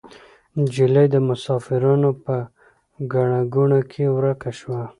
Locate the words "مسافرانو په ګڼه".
1.29-3.41